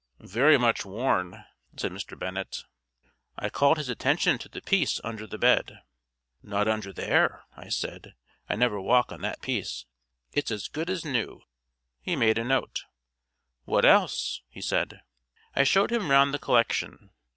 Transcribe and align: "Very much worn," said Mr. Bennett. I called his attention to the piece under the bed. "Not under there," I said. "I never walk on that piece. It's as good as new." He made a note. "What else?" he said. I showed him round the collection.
"Very 0.19 0.57
much 0.57 0.83
worn," 0.83 1.45
said 1.77 1.91
Mr. 1.91 2.17
Bennett. 2.17 2.63
I 3.37 3.51
called 3.51 3.77
his 3.77 3.87
attention 3.87 4.39
to 4.39 4.49
the 4.49 4.59
piece 4.59 4.99
under 5.03 5.27
the 5.27 5.37
bed. 5.37 5.83
"Not 6.41 6.67
under 6.67 6.91
there," 6.91 7.43
I 7.55 7.69
said. 7.69 8.15
"I 8.49 8.55
never 8.55 8.81
walk 8.81 9.11
on 9.11 9.21
that 9.21 9.43
piece. 9.43 9.85
It's 10.33 10.49
as 10.49 10.69
good 10.69 10.89
as 10.89 11.05
new." 11.05 11.43
He 12.01 12.15
made 12.15 12.39
a 12.39 12.43
note. 12.43 12.85
"What 13.65 13.85
else?" 13.85 14.41
he 14.49 14.59
said. 14.59 15.01
I 15.55 15.63
showed 15.63 15.91
him 15.91 16.09
round 16.09 16.33
the 16.33 16.39
collection. 16.39 17.11